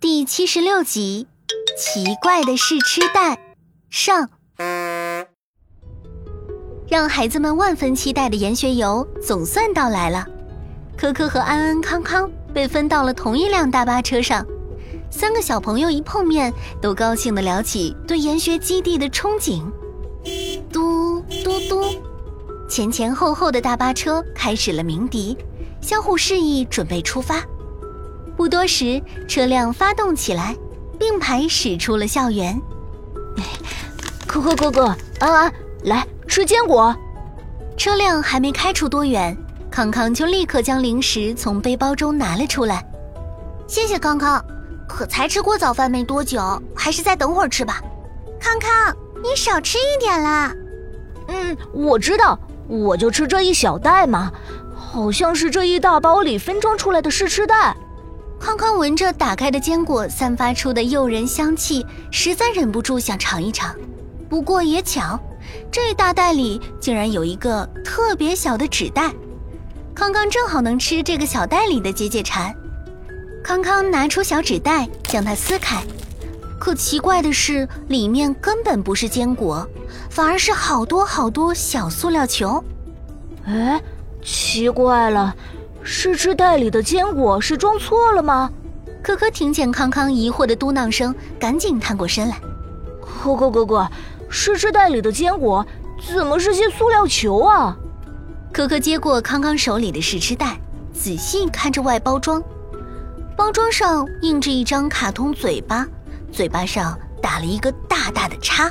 [0.00, 1.26] 第七十六集，
[1.78, 3.54] 奇怪的试吃袋
[3.90, 4.28] 上，
[6.88, 10.26] 让孩子们万分期待的研学游总算到来了。
[10.96, 14.44] 科科和安安、康康被分到了同一辆大巴车上，
[15.10, 19.62] 三个小朋友一碰面，都高兴的聊起对研学基地的憧憬。
[20.70, 21.84] 嘟嘟嘟，
[22.68, 25.36] 前前后后的大巴车开始了鸣笛，
[25.80, 27.42] 相互示意准备出发。
[28.40, 30.56] 不多时，车辆发动起来，
[30.98, 32.58] 并排驶出了校园。
[34.26, 35.52] 可可哥哥，安安，
[35.84, 36.96] 来吃坚果。
[37.76, 39.36] 车辆还没开出多远，
[39.70, 42.82] 康康就立刻将零食从背包中拿了出来。
[43.66, 44.42] 谢谢康康，
[44.88, 46.40] 可才吃过早饭没多久，
[46.74, 47.82] 还是再等会儿吃吧。
[48.40, 50.50] 康康，你少吃一点啦。
[51.28, 54.32] 嗯，我知道，我就吃这一小袋嘛，
[54.74, 57.76] 好像是这一大包里分装出来的试吃袋。
[58.40, 63.76] 康康闻着打开的坚果散发出的诱人香气，实在忍不住想尝一尝。
[64.30, 65.20] 不过也巧，
[65.70, 69.12] 这大袋里竟然有一个特别小的纸袋，
[69.94, 72.52] 康康正好能吃这个小袋里的解解馋。
[73.44, 75.82] 康康拿出小纸袋，将它撕开，
[76.58, 79.68] 可奇怪的是，里面根本不是坚果，
[80.08, 82.62] 反而是好多好多小塑料球。
[83.44, 83.78] 哎，
[84.24, 85.36] 奇怪了。
[85.82, 88.50] 试吃袋里的坚果是装错了吗？
[89.02, 92.38] 可可听见康康疑惑的嘟囔声，赶紧探过身来。
[93.00, 93.88] 可可哥哥，
[94.28, 95.66] 试吃袋里的坚果
[96.14, 97.76] 怎么是些塑料球啊？
[98.52, 100.60] 可可接过康康手里的试吃袋，
[100.92, 102.42] 仔细看着外包装，
[103.36, 105.86] 包装上印着一张卡通嘴巴，
[106.30, 108.70] 嘴巴上打了一个大大的叉。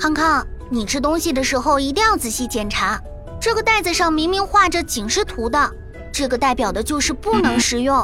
[0.00, 3.00] 康康，你吃东西的时候一定要仔细检查，
[3.40, 5.70] 这个袋子上明明画着警示图的。
[6.14, 7.96] 这个代表的就是不能食用，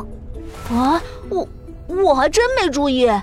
[0.69, 1.49] 啊，我
[1.87, 3.07] 我还真没注意。
[3.07, 3.23] 哎，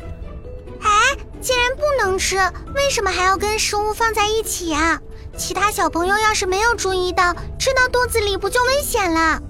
[1.42, 2.38] 既然不能吃，
[2.74, 5.02] 为什么还要跟食物放在一起呀？
[5.36, 9.42] 其他小朋友要是没有注意到，吃到肚子里不就危险了？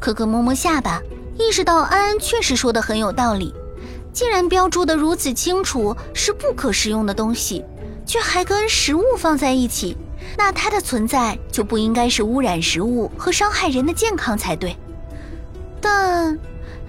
[0.00, 1.02] 可可摸摸下巴，
[1.38, 3.54] 意识到安安确实说的很有道理。
[4.14, 7.62] 既然标注的如此清楚是不可食用的东西，
[8.06, 9.94] 却还跟食物放在一起。
[10.36, 14.76] 那它的存在就不应该是污染食物和伤害人的健康才对。
[15.80, 16.38] 但，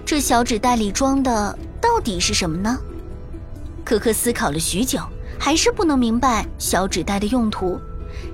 [0.04, 2.78] 这小纸袋里装的到底是什么呢？
[3.84, 5.00] 可可思考了许久，
[5.38, 7.80] 还是不能明白小纸袋的用途，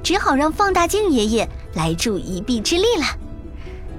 [0.03, 3.05] 只好让放大镜爷爷来助一臂之力了。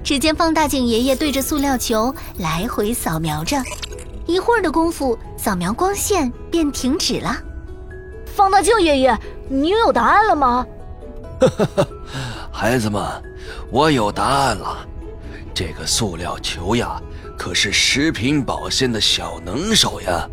[0.02, 3.62] 只见放大镜爷爷对着塑料球来回扫描着，
[4.26, 7.36] 一会儿的功夫，扫描光线便停止了。
[8.26, 10.66] 放大镜爷爷，你有答案了吗？
[12.50, 13.02] 孩子们，
[13.70, 14.86] 我有答案了。
[15.54, 17.00] 这个塑料球呀，
[17.38, 20.28] 可是食品保鲜的小能手呀。